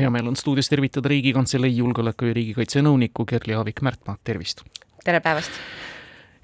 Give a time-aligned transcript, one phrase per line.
[0.00, 4.64] hea meel on stuudios tervitada Riigikantselei julgeoleku ja riigikaitse nõunikku Kerli Aavik-Märtmaa, tervist!
[5.04, 5.60] tere päevast!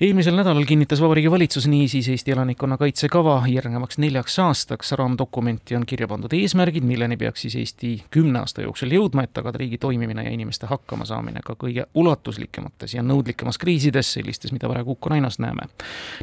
[0.00, 4.92] Eelmisel nädalal kinnitas Vabariigi Valitsus niisiis Eesti elanikkonnakaitse kava järgnevaks neljaks aastaks.
[4.92, 9.58] raamdokumenti on kirja pandud eesmärgid, milleni peaks siis Eesti kümne aasta jooksul jõudma, et tagada
[9.58, 15.38] riigi toimimine ja inimeste hakkamasaamine ka kõige ulatuslikumates ja nõudlikumas kriisides, sellistes, mida praegu Ukrainas
[15.38, 15.68] näeme.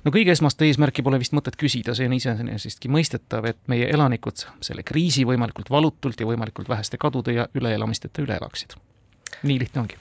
[0.06, 4.46] no kõige esmast eesmärki pole vist mõtet küsida, see on iseenesestki mõistetav, et meie elanikud
[4.62, 8.78] selle kriisi võimalikult valutult ja võimalikult väheste kadude ja üleelamisteta üle elaksid.
[9.44, 9.96] nii lihtne ongi.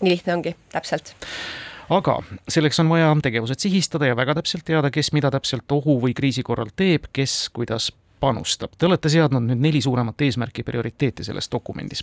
[0.00, 1.16] nii lihtne ongi, täpselt
[1.90, 2.16] aga
[2.48, 6.42] selleks on vaja tegevused sihistada ja väga täpselt teada, kes mida täpselt ohu või kriisi
[6.46, 8.72] korral teeb, kes kuidas panustab.
[8.78, 12.02] Te olete seadnud nüüd neli suuremat eesmärki, prioriteeti selles dokumendis.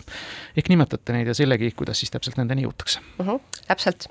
[0.57, 3.25] ehk nimetate neid ja sellegi, kuidas siis täpselt nendeni jõutakse uh?
[3.25, 4.07] -huh, täpselt.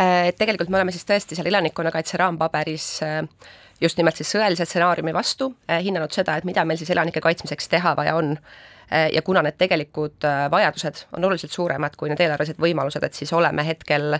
[0.00, 3.28] Äh, tegelikult me oleme siis tõesti seal elanikkonnakaitse raampaberis äh,
[3.80, 7.68] just nimelt siis sõjalise stsenaariumi vastu äh, hinnanud seda, et mida meil siis elanike kaitsmiseks
[7.68, 8.38] teha vaja on
[9.12, 13.32] ja kuna need tegelikud äh, vajadused on oluliselt suuremad kui need eelarvelised võimalused, et siis
[13.32, 14.18] oleme hetkel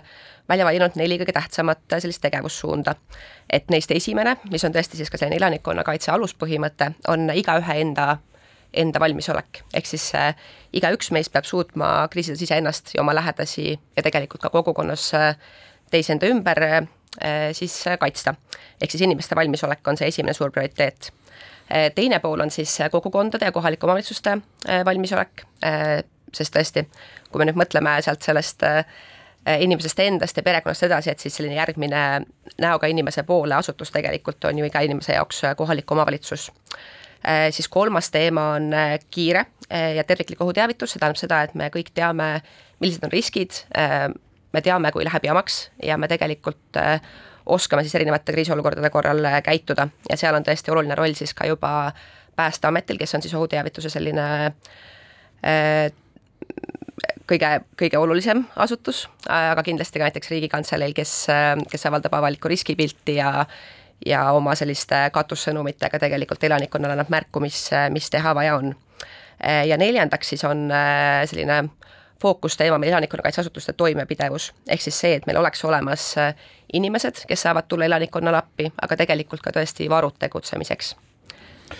[0.49, 2.95] välja valinud neli kõige tähtsamat äh, sellist tegevussuunda.
[3.49, 8.17] et neist esimene, mis on tõesti siis ka selline elanikkonnakaitse aluspõhimõte, on igaühe enda
[8.75, 10.33] enda valmisolek, ehk siis äh,
[10.75, 15.37] igaüks meist peab suutma kriisides iseennast ja oma lähedasi ja tegelikult ka kogukonnas äh,
[15.91, 16.81] teisi enda ümber äh,
[17.53, 18.35] siis kaitsta.
[18.81, 21.13] ehk siis inimeste valmisolek on see esimene suur prioriteet
[21.95, 25.45] teine pool on siis eh, kogukondade ja kohalike omavalitsuste eh, valmisolek,
[26.35, 26.85] sest tõesti,
[27.31, 28.65] kui me nüüd mõtleme sealt sellest
[29.45, 32.01] inimesest endast ja perekonnast edasi, et siis selline järgmine
[32.61, 36.51] näoga inimese poole asutus tegelikult on ju iga inimese jaoks kohalik omavalitsus.
[37.51, 38.73] siis kolmas teema on
[39.11, 39.45] kiire
[39.95, 42.41] ja terviklik ohuteavitus, see tähendab seda, et me kõik teame,
[42.81, 43.61] millised on riskid,
[44.55, 46.79] me teame, kui läheb jamaks ja me tegelikult
[47.45, 51.47] oskame siis erinevate kriisiolukordade korral äh, käituda ja seal on tõesti oluline roll siis ka
[51.49, 51.91] juba
[52.35, 54.23] Päästeametil, kes on siis ohuteavituse selline
[55.47, 55.91] äh,
[57.29, 63.19] kõige, kõige olulisem asutus, aga kindlasti ka näiteks Riigikantseleil, kes, äh, kes avaldab avalikku riskipilti
[63.21, 63.45] ja
[64.05, 68.73] ja oma selliste katussõnumitega tegelikult elanikkonnale annab märku, mis, mis teha vaja on.
[69.39, 70.67] ja neljandaks siis on
[71.25, 71.61] selline
[72.21, 76.35] fookusteema meil elanikkonnakaitseasutuste toimepidevus, ehk siis see, et meil oleks olemas äh,
[76.73, 80.95] inimesed, kes saavad tulla elanikkonnale appi, aga tegelikult ka tõesti varud tegutsemiseks.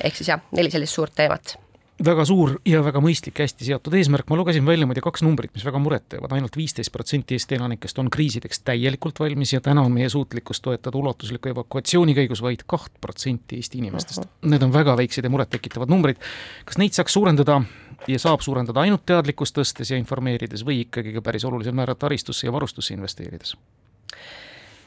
[0.03, 1.57] ehk siis jah, neli sellist suurt teemat
[2.03, 5.63] väga suur ja väga mõistlik, hästi seatud eesmärk, ma lugesin välja muide kaks numbrit, mis
[5.65, 9.85] väga muret teevad ainult, ainult viisteist protsenti Eesti elanikest on kriisideks täielikult valmis ja täna
[9.85, 14.27] on meie suutlikkus toetada ulatusliku evakuatsiooni käigus vaid kaht protsenti Eesti inimestest.
[14.43, 16.19] Need on väga väiksed ja murettekitavad numbrid.
[16.65, 17.61] kas neid saaks suurendada
[18.07, 22.47] ja saab suurendada ainult teadlikkust tõstes ja informeerides või ikkagi ka päris olulisel määral taristusse
[22.47, 23.55] ja varustusse investeerides?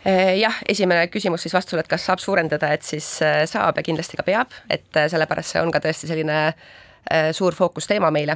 [0.06, 3.82] Eh, jah, esimene küsimus siis vastusele, et kas saab suurendada, et siis eh, saab ja
[3.84, 6.42] kindlasti ka peab, et eh, sellepärast see on ka tõesti selline
[7.32, 8.34] suur fookusteema meile.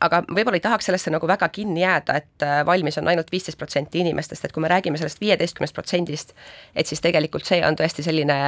[0.00, 4.00] aga võib-olla ei tahaks sellesse nagu väga kinni jääda, et valmis on ainult viisteist protsenti
[4.00, 6.32] inimestest, et kui me räägime sellest viieteistkümnest protsendist,
[6.74, 8.38] et siis tegelikult see on tõesti selline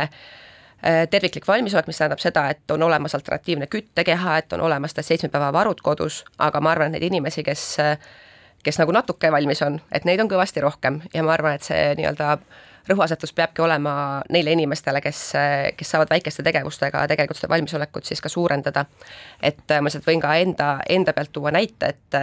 [1.10, 5.52] terviklik valmisolek, mis tähendab seda, et on olemas alternatiivne küttekeha, et on olemas seitsme päeva
[5.52, 7.66] varud kodus, aga ma arvan, et neid inimesi, kes
[8.62, 11.00] kes nagu natuke valmis on, et neid on kõvasti rohkem.
[11.14, 12.36] Ja ma arvan, et see nii-öelda
[12.88, 13.94] rõhuasetus peabki olema
[14.32, 15.24] neile inimestele, kes,
[15.76, 18.84] kes saavad väikeste tegevustega tegelikult seda valmisolekut siis ka suurendada.
[19.42, 22.18] et ma lihtsalt võin ka enda, enda pealt tuua näite, et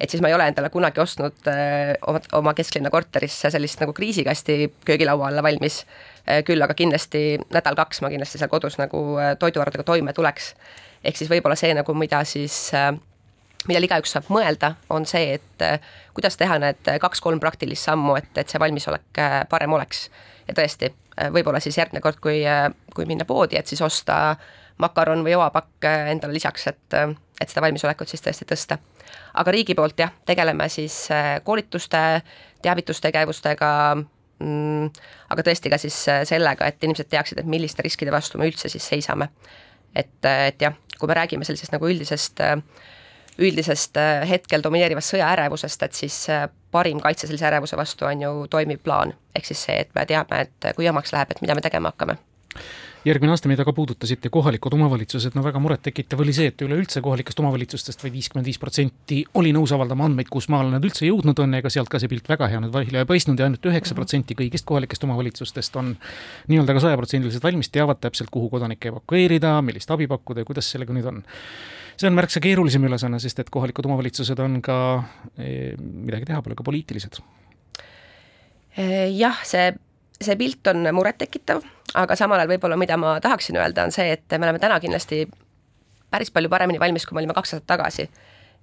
[0.00, 1.48] et siis ma ei ole endale kunagi ostnud
[2.06, 5.80] oma, oma kesklinna korterisse sellist nagu kriisikasti köögilaua alla valmis,
[6.46, 9.02] küll aga kindlasti nädal-kaks ma kindlasti seal kodus nagu
[9.38, 10.54] toiduvarudega toime tuleks.
[11.04, 12.92] ehk siis võib-olla see nagu, mida siis äh,
[13.66, 15.82] millal igaüks saab mõelda, on see, et äh,
[16.16, 20.08] kuidas teha need kaks-kolm praktilist sammu, et, et see valmisolek äh, parem oleks.
[20.48, 22.42] ja tõesti, äh, võib-olla siis järgmine kord, kui,
[22.94, 24.36] kui minna poodi, et siis osta
[24.78, 26.98] makaron või joapakk endale lisaks, et,
[27.40, 28.78] et seda valmisolekut siis tõesti tõsta.
[29.34, 31.08] aga riigi poolt jah, tegeleme siis
[31.44, 32.22] koolituste,
[32.62, 34.92] teavitustegevustega mm,,
[35.34, 35.96] aga tõesti ka siis
[36.30, 39.32] sellega, et inimesed teaksid, et milliste riskide vastu me üldse siis seisame.
[39.94, 42.54] et, et jah, kui me räägime sellisest nagu üldisest äh,
[43.38, 48.34] üldisest äh, hetkel domineerivast sõjaärevusest, et siis äh, parim kaitse sellise ärevuse vastu on ju
[48.50, 49.14] toimiv plaan.
[49.34, 52.18] ehk siis see, et me teame, et kui jamaks läheb, et mida me tegema hakkame
[53.08, 57.40] järgmine aasta, mida ka puudutasite, kohalikud omavalitsused, no väga murettekitav oli see, et üleüldse kohalikest
[57.42, 61.54] omavalitsustest vaid viiskümmend viis protsenti oli nõus avaldama andmeid, kus maale nad üldse jõudnud on,
[61.60, 64.36] ega sealt ka see pilt väga hea nüüd välja ei paistnud ja ainult üheksa protsenti
[64.38, 65.94] kõigist kohalikest omavalitsustest on
[66.50, 70.96] nii-öelda ka sajaprotsendiliselt valmis, teavad täpselt, kuhu kodanikke evakueerida, millist abi pakkuda ja kuidas sellega
[70.96, 71.22] nüüd on
[71.98, 74.78] see on märksa keerulisem ülesanne, sest et kohalikud omavalitsused on ka,
[75.38, 77.18] eh, midagi teha pole, ka poliitilised.
[78.78, 79.72] Eh, jah, see,
[80.20, 81.64] see pilt on murettekitav,
[81.98, 85.24] aga samal ajal võib-olla, mida ma tahaksin öelda, on see, et me oleme täna kindlasti
[86.10, 88.08] päris palju paremini valmis, kui me olime kaks aastat tagasi.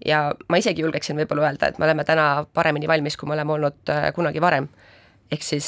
[0.05, 3.53] ja ma isegi julgeksin võib-olla öelda, et me oleme täna paremini valmis, kui me oleme
[3.53, 4.67] olnud kunagi varem
[5.31, 5.67] ehk siis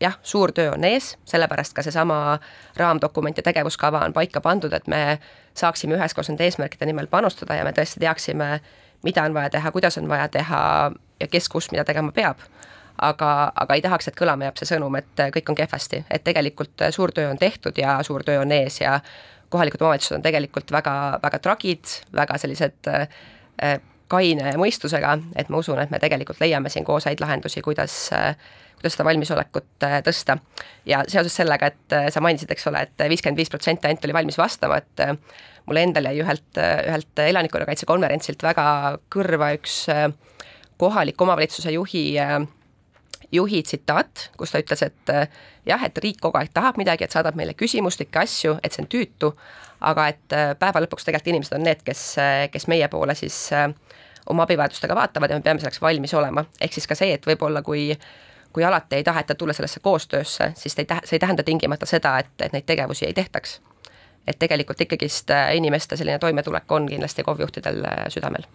[0.00, 2.38] jah, suur töö on ees, sellepärast ka seesama
[2.76, 5.18] raamdokument ja tegevuskava on paika pandud, et me
[5.54, 8.60] saaksime üheskoos nende eesmärkide nimel panustada ja me tõesti teaksime,
[9.04, 10.62] mida on vaja teha, kuidas on vaja teha
[11.20, 12.40] ja kes kus mida tegema peab.
[12.98, 16.84] aga, aga ei tahaks, et kõlama jääb see sõnum, et kõik on kehvasti, et tegelikult
[16.94, 19.00] suur töö on tehtud ja suur töö on ees ja
[19.50, 25.80] kohalikud omavalitsused on tegelikult väga, väga tragid, väga sellised äh, kaine mõistusega, et ma usun,
[25.82, 28.10] et me tegelikult leiame siin koos häid lahendusi, kuidas
[28.84, 30.36] kuidas seda valmisolekut äh, tõsta.
[30.86, 34.04] ja seoses sellega, et äh, sa mainisid, eks ole et, et viiskümmend viis protsenti ainult
[34.04, 35.24] oli valmis vastama, et
[35.64, 38.66] mulle endal jäi ühelt, ühelt elanikkonnakaitse konverentsilt väga
[39.14, 39.86] kõrva üks
[40.76, 42.04] kohaliku omavalitsuse juhi
[43.34, 45.12] juhi tsitaat, kus ta ütles, et
[45.66, 48.90] jah, et riik kogu aeg tahab midagi, et saadab meile küsimustikke asju, et see on
[48.90, 49.32] tüütu,
[49.84, 52.04] aga et päeva lõpuks tegelikult inimesed on need, kes,
[52.52, 53.38] kes meie poole siis
[54.30, 57.62] oma abivajadustega vaatavad ja me peame selleks valmis olema, ehk siis ka see, et võib-olla
[57.66, 57.90] kui
[58.54, 62.18] kui alati ei taheta tulla sellesse koostöösse, siis ei tähe, see ei tähenda tingimata seda,
[62.22, 63.58] et, et neid tegevusi ei tehtaks
[64.26, 68.46] et tegelikult ikkagist äh, inimeste selline toimetulek on kindlasti KOV-juhtidel äh, südamel.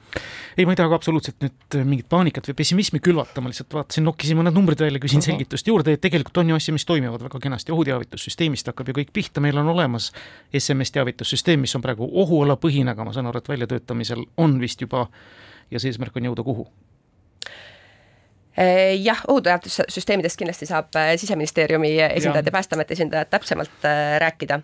[0.57, 3.73] ei, ma ei taha ka absoluutselt nüüd äh, mingit paanikat või pessimismi külvata, ma lihtsalt
[3.77, 5.31] vaatasin, nokkisin mõned numbrid välja, küsin uh -huh.
[5.33, 9.13] selgitust juurde, et tegelikult on ju asju, mis toimivad väga kenasti, ohuteavitussüsteemist hakkab ju kõik
[9.13, 10.11] pihta, meil on olemas
[10.53, 15.07] SMS-teavitussüsteem, mis on praegu ohualapõhine, aga ma saan aru, et väljatöötamisel on vist juba
[15.71, 16.67] ja see eesmärk on jõuda kuhu?
[18.99, 23.85] Jah, ohuteavitussüsteemidest kindlasti saab Siseministeeriumi esindajad ja, ja Päästeameti esindajad täpsemalt
[24.19, 24.59] rääkida.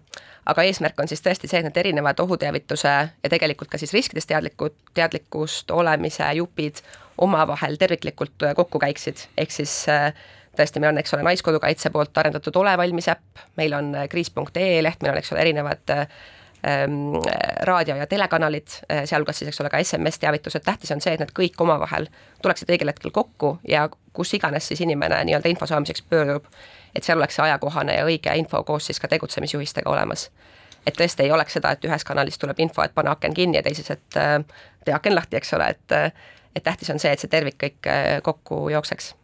[0.46, 4.30] Aga eesmärk on siis tõesti see, et need erinevad ohuteavituse ja tegelikult ka siis riskidest
[4.34, 6.84] teadlikud, teadlikkust olemise jupid
[7.18, 10.10] omavahel terviklikult äh, kokku käiksid, ehk siis äh,
[10.58, 14.82] tõesti, meil on, eks ole, Naiskodukaitse poolt arendatud Ole valmis äpp, meil on äh, kriis.ee
[14.84, 16.18] leht, meil on, eks ole, erinevad ähm,
[17.62, 18.68] raadio- ja telekanalid,
[19.06, 22.08] sealhulgas siis, eks ole, ka SMS-teavitused, tähtis on see, et need kõik omavahel
[22.42, 26.48] tuleksid õigel hetkel kokku ja kus iganes siis inimene nii-öelda info saamiseks pöördub,
[26.96, 30.30] et seal oleks see ajakohane ja õige info koos siis ka tegutsemisjuhistega olemas.
[30.86, 33.64] et tõesti ei oleks seda, et ühes kanalis tuleb info, et pane aken kinni ja
[33.66, 34.38] teises, et äh,
[34.86, 35.96] tee aken lahti, eks ole, et
[36.56, 39.16] et tähtis on see, et see tervik kõik äh, kokku jookseks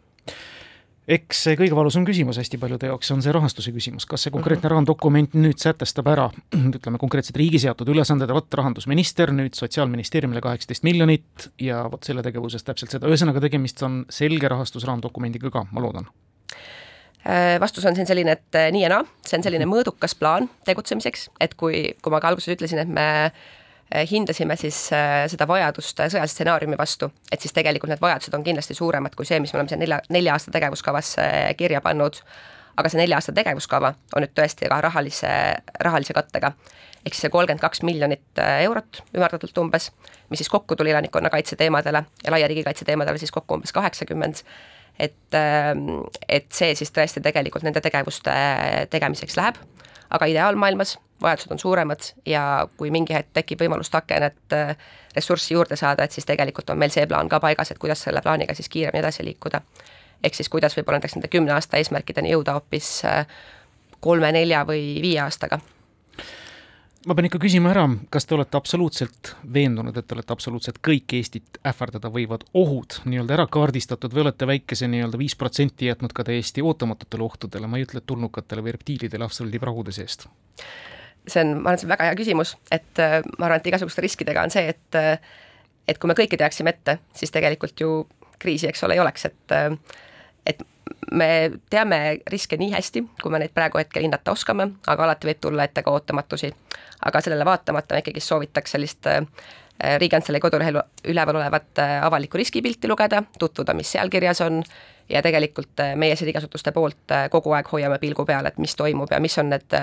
[1.07, 4.67] eks see kõige valusam küsimus hästi paljude jaoks on see rahastuse küsimus, kas see konkreetne
[4.67, 4.75] -hmm.
[4.75, 6.29] raamdokument nüüd sätestab ära,
[6.77, 12.63] ütleme konkreetselt riigi seatud ülesanded vot rahandusminister nüüd Sotsiaalministeeriumile kaheksateist miljonit ja vot selle tegevuses
[12.63, 16.07] täpselt seda, ühesõnaga tegemist on selge rahastusraamdokumendiga ka, ma loodan.
[17.21, 20.49] Äh, vastus on siin selline, et äh, nii ja naa, see on selline mõõdukas plaan
[20.65, 23.31] tegutsemiseks, et kui, kui ma ka alguses ütlesin, et me
[24.11, 24.77] hindasime siis
[25.33, 29.39] seda vajadust sõjalise stsenaariumi vastu, et siis tegelikult need vajadused on kindlasti suuremad kui see,
[29.43, 31.27] mis me oleme siia nelja, nelja aasta tegevuskavasse
[31.59, 32.21] kirja pannud.
[32.77, 35.31] aga see nelja aasta tegevuskava on nüüd tõesti ka rahalise,
[35.83, 36.53] rahalise kattega.
[37.05, 39.91] ehk siis see kolmkümmend kaks miljonit eurot ümardatult umbes,
[40.29, 44.45] mis siis kokku tuli elanikkonnakaitse teemadele ja laia riigikaitse teemadele siis kokku umbes kaheksakümmend
[44.99, 48.33] et, ähm, et see siis tõesti tegelikult nende tegevuste
[48.93, 49.57] tegemiseks läheb,
[50.11, 54.75] aga ideaalmaailmas vajadused on suuremad ja kui mingi hetk tekib võimalus takenet äh,
[55.15, 58.21] ressurssi juurde saada, et siis tegelikult on meil see plaan ka paigas, et kuidas selle
[58.21, 59.61] plaaniga siis kiiremini edasi liikuda.
[60.23, 63.25] ehk siis kuidas võib-olla näiteks nende kümne aasta eesmärkideni jõuda hoopis äh,
[63.99, 65.59] kolme, nelja või viie aastaga
[67.07, 67.83] ma pean ikka küsima ära,
[68.13, 73.37] kas te olete absoluutselt veendunud, et te olete absoluutselt kõik Eestit ähvardada võivad ohud nii-öelda
[73.39, 77.87] ära kaardistatud või olete väikese nii-öelda viis protsenti jätnud ka täiesti ootamatutele ohtudele, ma ei
[77.87, 80.27] ütle tulnukatele või reptiilidele asfaldipragude seest?
[81.27, 84.01] see on, ma arvan, see on väga hea küsimus, et äh, ma arvan, et igasuguste
[84.01, 85.33] riskidega on see, et äh,
[85.89, 87.91] et kui me kõike teaksime ette, siis tegelikult ju
[88.41, 89.97] kriisi, eks ole, ei oleks, et äh,
[90.49, 90.63] et
[91.11, 95.41] me teame riske nii hästi, kui me neid praegu hetkel hinnata oskame, aga alati võib
[95.41, 96.53] tulla ette ka ootamatusi.
[97.05, 99.25] aga sellele vaatamata ma ikkagi soovitaks sellist äh,
[99.97, 100.77] Riigikantselei kodulehel
[101.09, 104.63] üleval olevat äh, avalikku riskipilti lugeda, tutvuda, mis seal kirjas on
[105.09, 109.11] ja tegelikult äh, meie siin riigiasutuste poolt kogu aeg hoiame pilgu peal, et mis toimub
[109.11, 109.79] ja mis on need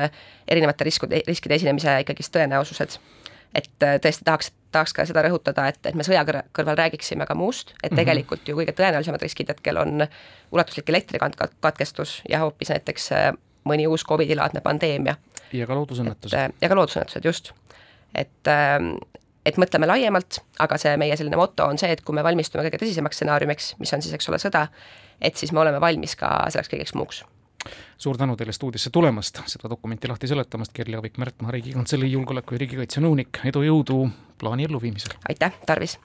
[0.49, 3.01] erinevate riskude, riskide esinemise ikkagist tõenäosused
[3.55, 7.37] et äh, tõesti tahaks, tahaks ka seda rõhutada, et, et me sõja kõrval räägiksime ka
[7.39, 8.01] muust, et mhm.
[8.01, 8.51] tegelikult mm -hmm.
[8.51, 10.07] ju kõige tõenäolisemad riskid hetkel on
[10.53, 13.33] ulatuslik elektrikatkestus ja hoopis näiteks äh,
[13.65, 15.17] mõni uus Covidi laadne pandeemia.
[15.53, 16.39] ja ka loodusõnnetused.
[16.39, 17.53] Äh, ja ka loodusõnnetused, just.
[18.15, 18.95] et, ähm,
[19.47, 22.79] et mõtleme laiemalt, aga see meie selline moto on see, et kui me valmistume kõige
[22.85, 24.69] tõsisemaks stsenaariumiks, mis on siis, eks ole, sõda,
[25.21, 27.25] et siis me oleme valmis ka selleks kõigeks muuks
[27.99, 33.03] suur tänu teile stuudiosse tulemast, seda dokumenti lahti seletamast, Kerli Avik-Märtmaa, Riigikantselei julgeoleku ja riigikaitse
[33.05, 34.05] nõunik, edu, jõudu
[34.39, 35.19] plaani elluviimisel!
[35.29, 35.99] aitäh, tarvis!